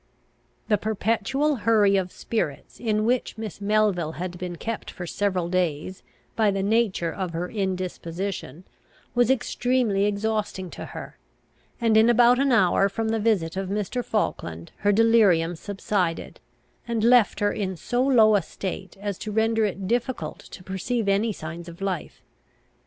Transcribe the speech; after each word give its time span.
The 0.67 0.79
perpetual 0.79 1.57
hurry 1.57 1.95
of 1.95 2.11
spirits 2.11 2.79
in 2.79 3.05
which 3.05 3.37
Miss 3.37 3.61
Melville 3.61 4.13
had 4.13 4.39
been 4.39 4.55
kept 4.55 4.89
for 4.89 5.05
several 5.05 5.47
days, 5.47 6.01
by 6.35 6.49
the 6.49 6.63
nature 6.63 7.11
of 7.13 7.33
her 7.33 7.47
indisposition, 7.47 8.63
was 9.13 9.29
extremely 9.29 10.05
exhausting 10.05 10.71
to 10.71 10.85
her; 10.87 11.19
and, 11.79 11.95
in 11.95 12.09
about 12.09 12.39
an 12.39 12.51
hour 12.51 12.89
from 12.89 13.09
the 13.09 13.19
visit 13.19 13.55
of 13.55 13.69
Mr. 13.69 14.03
Falkland, 14.03 14.71
her 14.77 14.91
delirium 14.91 15.55
subsided, 15.55 16.39
and 16.87 17.03
left 17.03 17.39
her 17.39 17.51
in 17.51 17.77
so 17.77 18.01
low 18.01 18.35
a 18.35 18.41
state 18.41 18.97
as 18.99 19.19
to 19.19 19.31
render 19.31 19.65
it 19.65 19.87
difficult 19.87 20.39
to 20.39 20.63
perceive 20.63 21.07
any 21.07 21.31
signs 21.31 21.69
of 21.69 21.79
life. 21.79 22.23